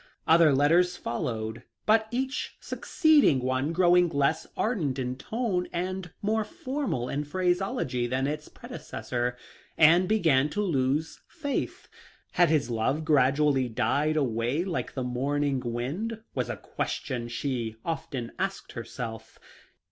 Other 0.25 0.51
letters 0.51 0.97
followed; 0.97 1.61
but 1.85 2.07
each 2.09 2.57
succeeding 2.59 3.37
one 3.39 3.71
growing 3.71 4.09
less 4.09 4.47
ardent 4.57 4.97
in 4.97 5.15
tone, 5.15 5.67
and 5.71 6.09
more 6.23 6.43
formal 6.43 7.07
in 7.07 7.23
phraseology 7.23 8.07
than 8.07 8.25
its 8.25 8.49
predecessor, 8.49 9.37
Anne 9.77 10.07
began 10.07 10.49
to 10.49 10.61
lose 10.63 11.21
faith. 11.27 11.87
Had 12.31 12.49
his 12.49 12.71
love 12.71 13.05
gradually 13.05 13.69
died 13.69 14.17
away 14.17 14.63
like 14.65 14.95
the 14.95 15.03
morning 15.03 15.59
wind? 15.63 16.19
was 16.33 16.49
a 16.49 16.57
question 16.57 17.27
she 17.27 17.75
often 17.85 18.31
asked 18.39 18.71
herself. 18.71 19.37